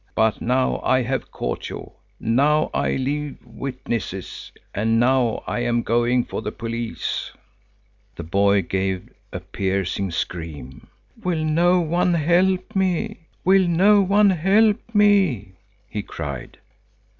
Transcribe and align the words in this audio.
But 0.15 0.41
now 0.41 0.79
I 0.83 1.03
have 1.03 1.29
caught 1.29 1.69
you. 1.69 1.91
Now 2.19 2.71
I 2.73 2.93
leave 2.95 3.37
witnesses, 3.45 4.51
and 4.73 4.99
now 4.99 5.43
I 5.45 5.59
am 5.59 5.83
going 5.83 6.25
for 6.25 6.41
the 6.41 6.51
police." 6.51 7.31
The 8.15 8.23
boy 8.23 8.63
gave 8.63 9.09
a 9.31 9.39
piercing 9.39 10.09
scream. 10.09 10.87
"Will 11.23 11.43
no 11.45 11.79
one 11.81 12.15
help 12.15 12.75
me, 12.75 13.27
will 13.45 13.67
no 13.67 14.01
one 14.01 14.31
help 14.31 14.79
me?" 14.95 15.51
he 15.87 16.01
cried. 16.01 16.57